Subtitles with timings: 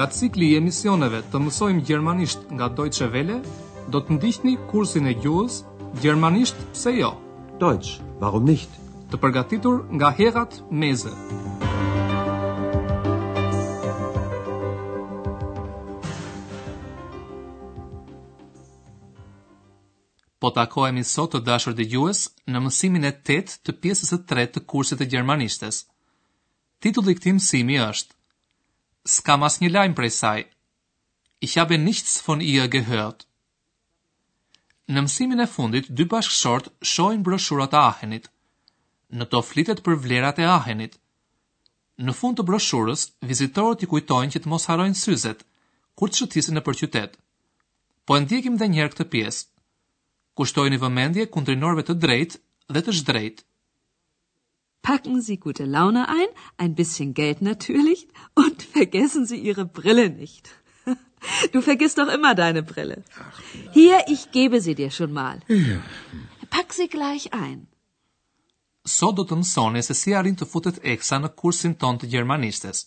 [0.00, 3.34] nga cikli i emisioneve të mësojmë gjermanisht nga Deutsche Welle,
[3.92, 5.58] do të ndihni kursin e gjuhës
[6.00, 7.10] Gjermanisht pse jo?
[7.60, 8.70] Deutsch, warum nicht?
[9.12, 11.12] Të përgatitur nga Herat Meze.
[20.40, 24.64] Po takohemi sot të dashur dëgjues në mësimin e 8 të pjesës së tretë të
[24.72, 25.82] kursit të gjermanishtes.
[26.80, 28.16] Titulli i këtij mësimi është
[29.08, 30.40] Ska mas një lajmë prej saj.
[31.40, 33.24] I habe nichts von ihr i e gehërt.
[34.92, 38.28] Në mësimin e fundit, dy bashkëshort shojnë broshurat e ahenit.
[39.16, 40.98] Në to flitet për vlerat e ahenit.
[42.00, 45.44] Në fund të broshurës, vizitorët i kujtojnë që të mos harojnë syzet,
[45.96, 47.16] kur të shëtisin e për qytet.
[48.06, 49.46] Po ndjekim dhe njerë këtë piesë.
[50.38, 52.40] Kushtojnë i vëmendje kundrinorve të drejtë
[52.76, 53.44] dhe të shdrejtë.
[54.82, 60.50] Packen Sie gute Laune ein, ein bisschen Geld natürlich und vergessen Sie Ihre Brille nicht.
[61.52, 63.04] Du vergisst doch immer deine Brille.
[63.74, 65.40] Hier, ich gebe sie dir schon mal.
[66.50, 67.60] Pack sie gleich ein.
[68.96, 72.80] So do të mësoni se si arrin të futet eksa në kursin ton të gjermanishtes.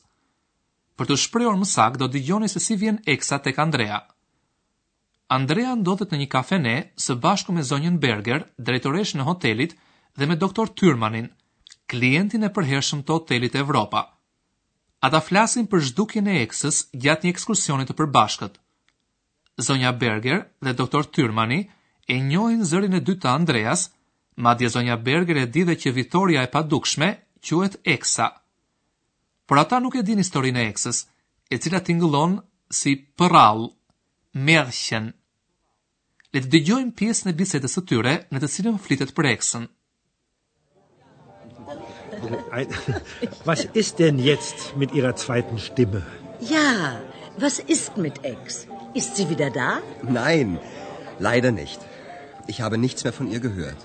[0.97, 3.99] Për të shprehur më saktë, do dëgjoni se si vjen eksa tek Andrea.
[5.37, 9.77] Andrea ndodhet në një kafene së bashku me zonjën Berger, drejtoresh në hotelit
[10.17, 11.29] dhe me doktor Tyrmanin,
[11.91, 14.03] klientin e përhershëm të hotelit Evropa.
[15.07, 18.53] Ata flasin për zhdukjen e eksës gjatë një ekskursionit të përbashkët.
[19.67, 21.59] Zonja Berger dhe doktor Tyrmani
[22.07, 23.87] e njohin zërin e dytë të Andreas,
[24.45, 27.09] madje zonja Berger e di dhe që Vitoria e padukshme
[27.45, 28.27] quhet Eksa.
[29.47, 30.97] Por ata nuk e din historinë e Eksës,
[31.53, 32.39] e cila tingëllon
[32.79, 33.67] si përrall,
[34.47, 35.11] merëshen.
[36.33, 39.67] Le të dëgjojmë pjesën e bisedës së tyre në të cilën flitet për Eksën.
[42.59, 42.67] Ein,
[43.45, 46.01] was ist denn jetzt mit Ihrer zweiten Stimme?
[46.39, 47.01] Ja,
[47.37, 48.67] was ist mit Ex?
[48.93, 49.69] Ist sie wieder da?
[50.23, 50.59] Nein,
[51.19, 51.79] leider nicht.
[52.47, 53.81] Ich habe nichts mehr von ihr gehört.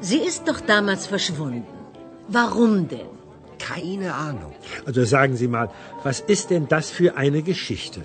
[0.00, 1.74] Sie ist doch damals verschwunden.
[2.28, 3.12] Warum denn?
[3.64, 4.54] Keine Ahnung.
[4.86, 5.68] Also sagen Sie mal,
[6.04, 8.02] was ist denn das für eine Geschichte?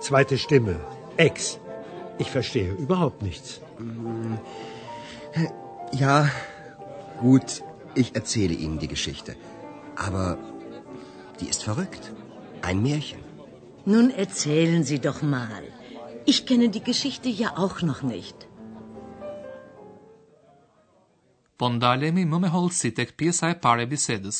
[0.00, 0.76] Zweite Stimme,
[1.16, 1.58] Ex.
[2.18, 3.60] Ich verstehe überhaupt nichts.
[6.00, 6.28] Ja,
[7.20, 7.60] gut.
[7.96, 9.36] Ich erzähle Ihnen die Geschichte,
[9.96, 10.38] aber
[11.40, 12.12] die ist verrückt,
[12.62, 13.18] ein Märchen.
[13.84, 15.64] Nun erzählen Sie doch mal.
[16.26, 18.36] Ich kenne die Geschichte ja auch noch nicht.
[21.58, 24.38] Po ndalemi më me hollësi tek pjesa e parë e bisedës.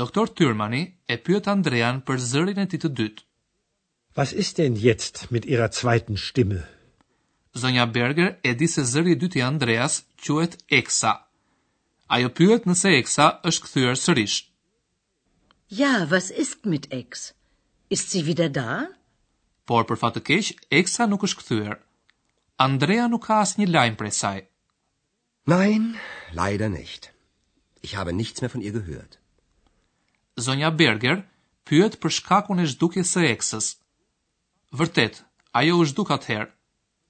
[0.00, 3.22] Doktor Tyrmani e pyet Andrean për zërin e tij të dytë.
[4.16, 6.64] Was ist denn jetzt mit ihrer zweiten Stimme?
[7.54, 11.16] Sonja Berger, e disë zëri i dytë i Andreas quhet Exa.
[12.08, 14.36] Ajo pyet nëse Eksa është kthyer sërish.
[15.78, 17.26] Ja, was ist mit Ex?
[17.96, 18.68] Ist sie wieder da?
[19.68, 20.48] Por për fat të keq,
[20.80, 21.76] Eksa nuk është kthyer.
[22.66, 24.38] Andrea nuk ka asnjë lajm prej saj.
[25.52, 25.84] Nein,
[26.32, 27.10] leider nicht.
[27.82, 29.18] Ich habe nichts mehr von ihr gehört.
[30.46, 31.26] Sonja Berger
[31.68, 33.74] pyet për shkakun e zhdukjes së Eksës.
[34.72, 35.20] Vërtet,
[35.60, 36.48] ajo u zhduk ather.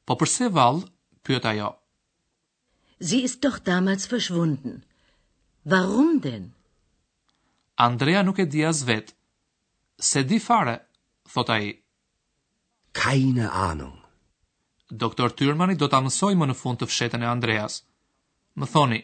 [0.06, 0.90] Po përse vallë?
[1.26, 1.70] pyet ajo.
[3.00, 4.82] Sie ist doch damals verschwunden.
[5.64, 6.52] Warum denn?
[7.76, 9.14] Andrea nuk e di as vet.
[9.98, 10.88] Se di fare,
[11.32, 11.82] thot ai.
[12.92, 13.96] Keine Ahnung.
[14.90, 17.82] Doktor Tyrmani do ta mësoj më në fund të fshetën e Andreas.
[18.58, 19.00] Më thoni,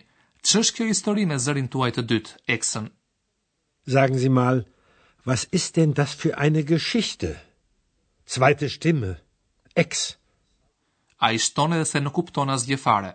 [0.48, 2.86] ç'është kjo histori me zërin tuaj të dytë, eksën?
[3.92, 4.62] Sagen Sie mal,
[5.28, 7.32] was ist denn das für eine Geschichte?
[8.26, 9.12] Zweite Stimme.
[9.84, 10.16] Ex.
[11.20, 13.12] A i shtone dhe se në kupton as gjefare.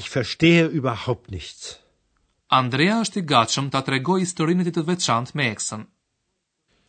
[0.00, 1.62] Ich verstehe überhaupt nichts.
[2.60, 5.80] Andrea është i gatshëm ta tregoj historinë e të veçantë me eksën.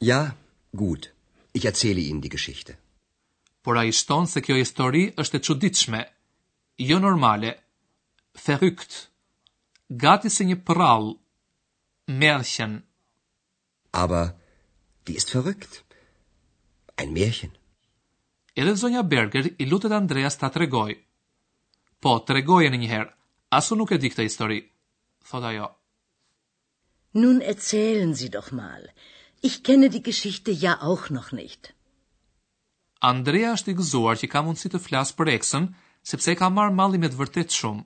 [0.09, 0.20] Ja,
[0.84, 1.08] gut.
[1.58, 2.75] Ich erzähle Ihnen die Geschichte.
[3.64, 6.02] Por ai ston se kjo histori është e çuditshme,
[6.90, 7.53] jo normale.
[8.46, 8.96] Verrückt.
[10.05, 11.09] Gati si një prall.
[12.22, 12.78] Märchen.
[14.03, 14.34] Aber
[15.08, 15.82] die ist verrückt.
[16.96, 17.52] Ein Märchen.
[18.55, 20.94] Elsonia Berger i lutet Andreas ta tregoj.
[22.03, 23.09] Po, të regojën njëherë,
[23.59, 24.59] asu nuk e di këtë histori,
[25.31, 25.66] thota jo.
[27.22, 28.51] Nun e Sie si doh
[29.47, 31.69] ich kene di Geschichte ja auk noch nicht.
[33.09, 35.66] Andrea është i gëzuar që ka mundësi të flasë për eksën,
[36.11, 37.84] sepse ka marë mali me të vërtet shumë.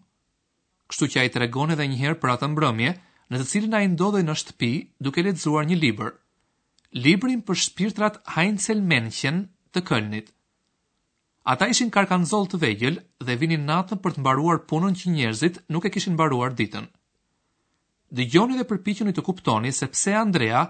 [0.90, 2.92] Kështu që a i të regonë edhe njëherë për atë mbrëmje,
[3.30, 4.72] në të cilin a i ndodhej në shtëpi
[5.08, 6.12] duke le të zuar një libër.
[7.06, 9.40] Librin për shpirtrat Heinzel Menchen
[9.74, 10.34] të këllnit.
[11.44, 12.98] Ata ishin karkanzoll të vegjël
[13.28, 16.86] dhe vinin natën për të mbaruar punën që njerëzit nuk e kishin mbaruar ditën.
[18.20, 20.62] Dëgjoni dhe përpiqeni të kuptoni se pse Andrea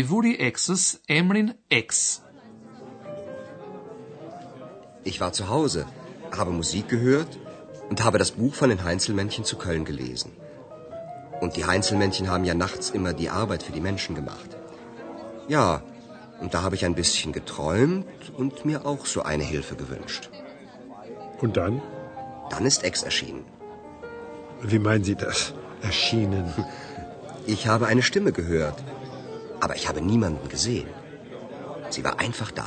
[0.00, 0.84] i vuri eksës
[1.18, 1.50] emrin
[1.80, 2.04] X.
[5.12, 5.84] Ich war zu Hause,
[6.38, 7.34] habe Musik gehört
[7.90, 10.30] und habe das Buch von den Heinzelmännchen zu Köln gelesen.
[11.42, 14.50] Und die Heinzelmännchen haben ja nachts immer die Arbeit für die Menschen gemacht.
[15.48, 15.82] Ja,
[16.44, 20.24] Und da habe ich ein bisschen geträumt und mir auch so eine Hilfe gewünscht.
[21.44, 21.74] Und dann?
[22.50, 23.44] Dann ist Ex erschienen.
[24.72, 25.38] Wie meinen Sie das?
[25.92, 26.46] Erschienen?
[27.52, 28.78] Ich habe eine Stimme gehört,
[29.64, 30.86] aber ich habe niemanden gesehen.
[31.96, 32.64] Sie war einfach da.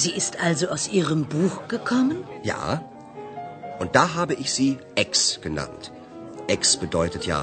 [0.00, 2.18] Sie ist also aus Ihrem Buch gekommen?
[2.52, 2.62] Ja.
[3.80, 4.70] Und da habe ich sie
[5.04, 5.90] Ex genannt.
[6.56, 7.40] Ex bedeutet ja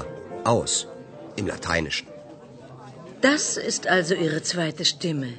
[0.54, 0.72] aus
[1.36, 2.08] im Lateinischen.
[3.20, 5.30] Das ist also Ihre zweite Stimme.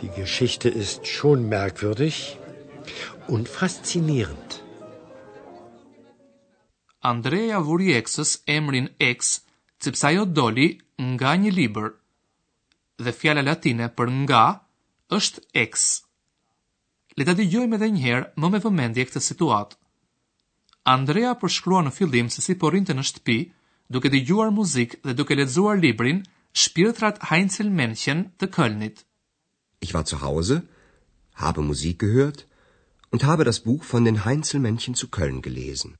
[0.00, 2.36] Die Geschichte ist schon merkwürdig
[3.26, 4.62] und faszinierend.
[7.00, 9.32] Andrea vuri eksës emrin X,
[9.86, 10.68] sepse ajo doli
[11.02, 11.88] nga një libër.
[13.02, 14.44] Dhe fjala latine për nga
[15.18, 15.90] është X.
[17.18, 19.80] Le ta dëgjojmë edhe një herë më me vëmendje këtë situatë.
[20.94, 23.40] Andrea përshkrua në fillim se si po rrinte në shtëpi,
[23.90, 26.22] duke dëgjuar muzikë dhe duke lexuar librin,
[26.54, 29.00] Spirtrat Heinzel Männchen të Kölnit.
[29.80, 30.58] Ich war zu Hause,
[31.44, 32.44] habe Musik gehört
[33.10, 35.96] und habe das Buch von den Heinzel Männchen zu Köln gelesen.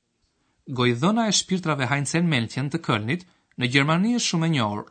[0.79, 3.25] Gojdhona e shpirtrave Heinzel Männchen të Kölnit
[3.57, 4.85] në Gjermani është shumë e njohur.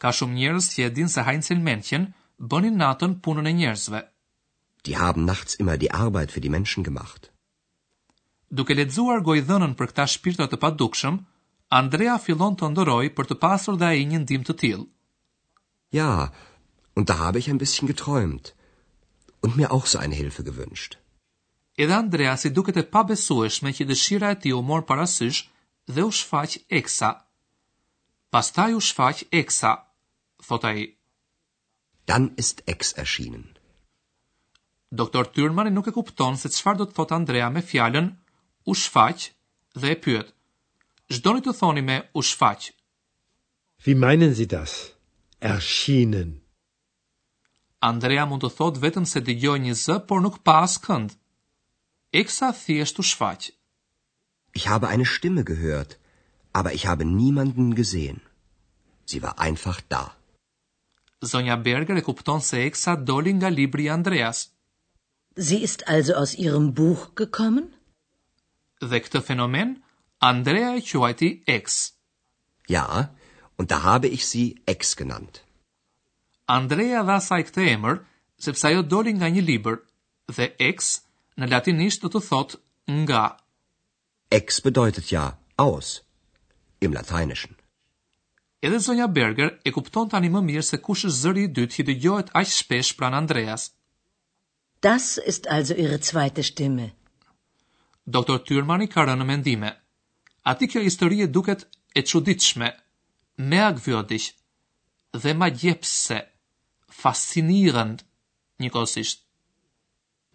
[0.00, 2.08] Ka shumë njerëz që e dinë se Heinzel Männchen
[2.54, 4.00] bënin natën punën e njerëzve.
[4.88, 7.28] Die haben nachts immer die Arbeit für die Menschen gemacht.
[8.48, 11.20] Duke lexuar gojdhënën për këta shpirtra të padukshëm,
[11.80, 14.84] Andrea fillon të ndërrojë për të pasur dhe ai një ndim të tillë.
[16.00, 16.14] Ja,
[16.96, 18.46] und da habe ich ein bisschen geträumt
[19.42, 20.92] und mir auch so eine Hilfe gewünscht.
[21.82, 25.40] Edhe Andreas i duket e pabesueshme që dëshira e tij u mor parasysh
[25.94, 27.10] dhe u shfaq Eksa.
[28.32, 29.72] Pastaj u shfaq Eksa,
[30.48, 30.80] thot ai.
[32.10, 33.44] Dann ist Ex erschienen.
[35.00, 38.08] Doktor Thürmann nuk e kupton se çfarë do të thot Andrea me fjalën
[38.70, 39.18] u shfaq
[39.80, 40.28] dhe e pyet.
[41.14, 42.60] Çdoni të thoni me u shfaq.
[43.84, 44.74] Wie meinen Sie das?
[45.52, 46.30] erschienen.
[47.90, 51.12] Andrea mund të thot vetëm se dëgjoj një zë, por nuk pa as kënd.
[52.20, 53.50] Eksa thjesht u shfaq.
[54.56, 55.96] Ich habe eine Stimme gehört,
[56.58, 58.20] aber ich habe niemanden gesehen.
[59.04, 60.04] Sie war einfach da.
[61.30, 64.38] Sonja Berger e kupton se Eksa doli nga libri i Andreas.
[65.48, 67.68] Sie ist also aus ihrem Buch gekommen?
[68.80, 69.82] Dhe këtë fenomen
[70.30, 71.76] Andrea e quajti Eks.
[72.74, 73.10] Ja,
[73.58, 75.42] und da habe ich sie Ex genannt.
[76.58, 78.00] Andrea dha saj këtë emër
[78.46, 79.78] sepse ajo doli nga një libër
[80.36, 80.90] dhe Ex
[81.38, 82.56] në latinisht do të thot
[83.06, 83.22] nga.
[84.40, 85.26] Ex bedeutet po ja
[85.62, 86.00] aus
[86.82, 87.54] im lateinischen.
[88.64, 91.86] Edhe zonja Berger e kupton tani më mirë se kush është zëri i dytë dë
[92.02, 93.70] dëgohet aq shpesh pran Andreas.
[94.82, 96.90] Das ist also ihre zweite Stimme.
[98.06, 99.70] Doktor Tyrmani ka rënë mendime.
[100.52, 101.66] Ati kjo histori duket
[101.96, 102.68] e çuditshme
[103.38, 104.32] merkwürdig
[105.22, 106.18] dhe ma gjepse,
[106.90, 108.02] fascinirënd,
[108.62, 109.22] një kosisht.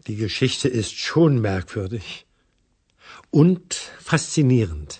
[0.07, 2.25] Die geschichte ist schon merkwürdig
[3.31, 3.75] und
[4.09, 4.99] fascinirënd.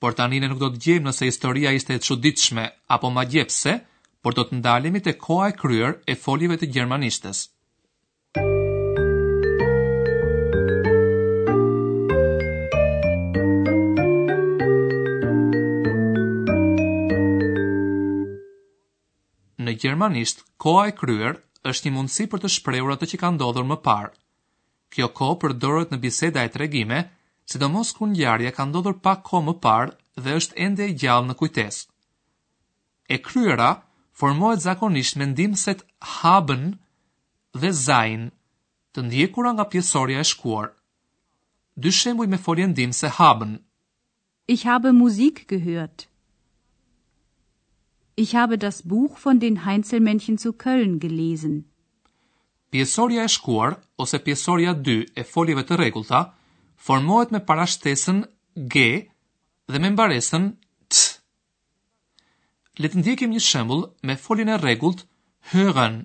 [0.00, 2.64] Por të anjine nuk do të gjemë nëse historia ishte e quditshme
[2.96, 3.76] apo ma gjepse,
[4.22, 7.46] por do të ndalimi të koa e kryer e foljive të gjermanishtes.
[19.80, 21.36] gjermanisht, koha e kryer
[21.70, 24.12] është një mundësi për të shprehur atë që ka ndodhur më parë.
[24.94, 27.00] Kjo kohë përdoret në biseda e tregime,
[27.50, 31.36] sidomos kur ngjarja ka ndodhur pak kohë më parë dhe është ende e gjallë në
[31.40, 31.86] kujtesë.
[33.14, 33.70] E kryera
[34.18, 35.84] formohet zakonisht me ndimset
[36.16, 36.64] haben
[37.60, 38.28] dhe sein,
[38.92, 40.68] të ndjekura nga pjesoria e shkuar.
[41.82, 43.52] Dy shembuj me foljen ndimse haben.
[44.54, 46.06] Ich habe Musik gehört.
[48.18, 51.56] Ich habe das Buch von den Heinzelmännchen zu Köln gelesen.
[52.70, 56.20] Pjesorja e shkuar ose pjesorja 2 e foljeve të rregullta
[56.86, 58.18] formohet me parashtesën
[58.72, 58.76] g
[59.70, 60.44] dhe me mbaresën
[60.88, 60.94] t.
[62.80, 65.04] Le të ndiejmë një shembull me foljen e rregullt
[65.52, 65.96] hören.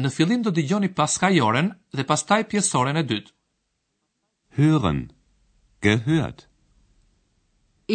[0.00, 3.32] Në fillim do dëgjoni paskajoren dhe pastaj pjesoren e dytë.
[4.58, 5.00] Hören.
[5.84, 6.48] Gehört.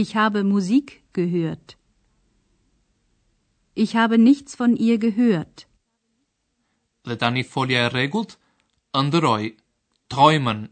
[0.02, 1.78] Ich habe Musik gehört.
[3.74, 5.68] Ich habe nichts von ihr gehört.
[7.06, 8.38] Dhe ta folja e regullt,
[8.94, 9.56] ndëroj,
[10.10, 10.70] trojmen.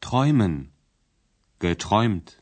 [0.00, 0.70] Trojmen,
[1.58, 2.40] getrojmt.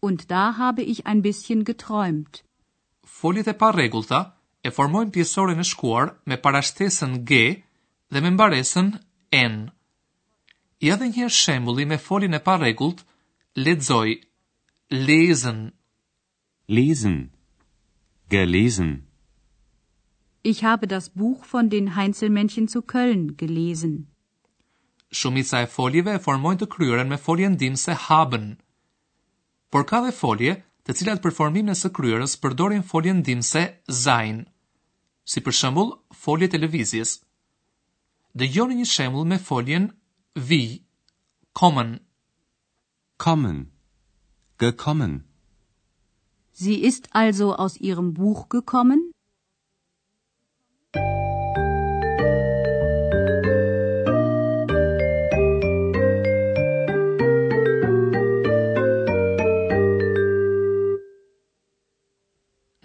[0.00, 2.42] Und da habe ich ein bisschen geträumt.
[3.04, 4.20] Folit e pa regullta
[4.66, 7.40] e formojnë pjesore në shkuar me parashtesën G
[8.12, 8.88] dhe me mbaresën
[9.44, 9.70] N.
[10.84, 13.04] I adhe një shembuli me folin e pa regullt,
[13.64, 14.10] ledzoj,
[15.06, 15.60] lezen.
[16.78, 17.18] Lezen
[18.30, 18.92] gelesen.
[20.52, 23.96] Ich habe das Buch von den Heinzelmännchen zu Köln gelesen.
[25.18, 28.44] Shumica e foljeve e formojnë të kryerën me foljen dim se haben.
[29.72, 30.54] Por ka dhe folje
[30.86, 33.62] të cilat për formimin e së kryerës përdorin foljen dim se
[34.04, 34.38] sein.
[35.30, 35.90] Si për shembull,
[36.22, 37.10] folje televizjes.
[38.38, 39.90] Dëgjoni një shembull me foljen
[40.48, 40.70] wie
[41.60, 41.92] Kommen.
[43.18, 43.58] Kommen.
[44.58, 45.24] Gekommen.
[46.64, 48.98] Sie ist also aus ihrem Buch gekommen?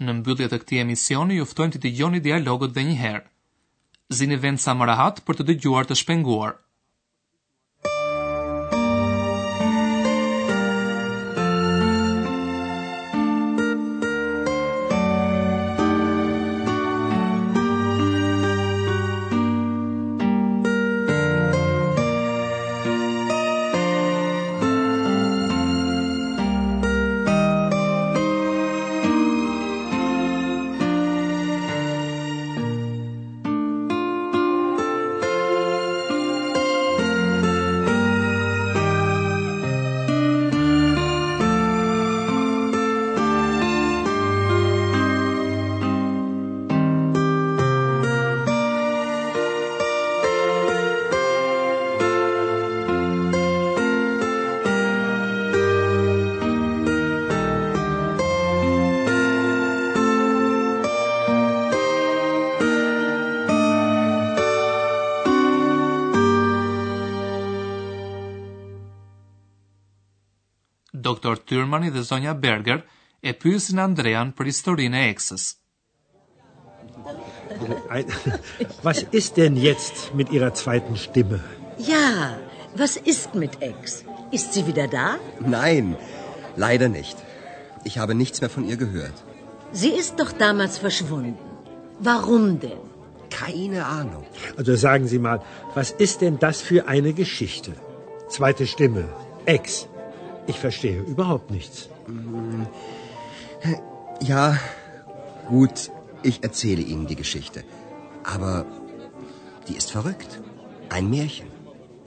[0.00, 3.24] Në mbyllje të këtij emisioni ju ftojmë të dëgjoni dialogët edhe një herë.
[4.20, 6.56] Zini vend sa më rahat për të dëgjuar të shpenguar.
[71.08, 71.34] Dr.
[71.46, 72.80] Tyrmani dhe zonja Berger
[73.28, 75.44] e pyesin Andrean për historinë e eksës.
[78.86, 81.38] Was ist denn jetzt mit ihrer zweiten Stimme?
[81.92, 82.02] Ja,
[82.82, 84.00] was ist mit Ex?
[84.38, 85.06] Ist sie wieder da?
[85.56, 85.94] Nein,
[86.66, 87.16] leider nicht.
[87.90, 89.22] Ich habe nichts mehr von ihr gehört.
[89.82, 91.50] Sie ist doch damals verschwunden.
[92.12, 92.84] Warum denn?
[93.40, 94.24] Keine Ahnung.
[94.58, 95.38] Also sagen Sie mal,
[95.78, 97.72] was ist denn das für eine Geschichte?
[98.38, 99.04] Zweite Stimme,
[99.46, 99.86] Ex.
[100.48, 101.88] Ich verstehe überhaupt nichts.
[102.06, 102.62] Mm,
[104.20, 104.56] ja,
[105.48, 105.90] gut,
[106.22, 107.64] ich erzähle Ihnen die Geschichte.
[108.24, 108.64] Aber
[109.66, 110.40] die ist verrückt.
[110.88, 111.48] Ein Märchen.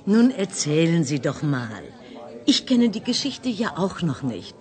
[0.06, 1.84] Nun erzählen Sie doch mal.
[2.46, 4.58] Ich kenne die Geschichte ja auch noch nicht.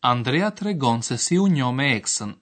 [0.00, 2.34] Andrea tregon si unió me exen.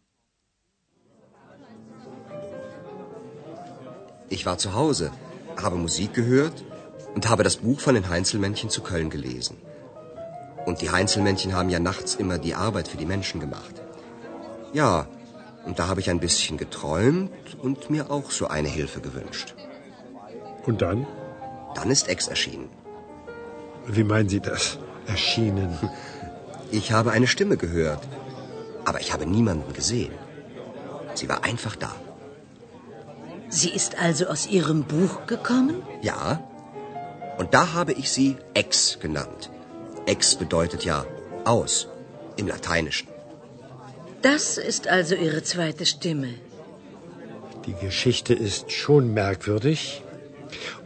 [4.29, 5.11] Ich war zu Hause,
[5.63, 6.63] habe Musik gehört
[7.15, 9.57] und habe das Buch von den Heinzelmännchen zu Köln gelesen.
[10.67, 13.75] Und die Heinzelmännchen haben ja nachts immer die Arbeit für die Menschen gemacht.
[14.81, 14.91] Ja,
[15.67, 19.55] und da habe ich ein bisschen geträumt und mir auch so eine Hilfe gewünscht.
[20.73, 21.07] Und dann?
[21.81, 22.69] Dann ist Ex erschienen.
[23.99, 24.77] Wie meinen Sie das?
[25.07, 25.79] Erschienen?
[26.77, 28.05] Ich habe eine Stimme gehört,
[28.85, 30.15] aber ich habe niemanden gesehen.
[31.19, 31.91] Sie war einfach da.
[33.59, 35.83] Sie ist also aus Ihrem Buch gekommen?
[36.07, 36.33] Ja,
[37.39, 39.43] Und da habe ich sie Ex genannt.
[40.15, 41.05] Ex bedeutet ja
[41.45, 41.87] aus
[42.37, 43.09] im Lateinischen.
[44.23, 46.33] Das ist also Ihre zweite Stimme.
[47.67, 50.03] Die Geschichte ist schon merkwürdig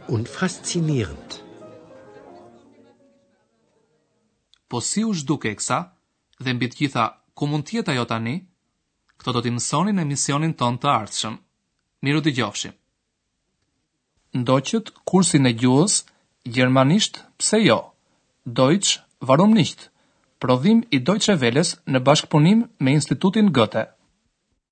[0.07, 1.29] und faszinierend.
[4.69, 5.77] Po si u zhduk eksa,
[6.45, 8.35] dhe mbi të gjitha, ku mund tjeta jo tani?
[9.19, 11.35] Këto do t'i mësoni në emisionin ton të ardhshëm.
[12.05, 12.75] Miru t'i gjofshim.
[14.43, 15.95] Ndoqët kursin e gjuhës,
[16.47, 17.91] Gjermanisht, pse jo?
[18.45, 19.91] Deutsch, warum nicht?
[20.39, 23.87] Prodhim i Deutsche Welles në bashkëpunim me Institutin Goethe.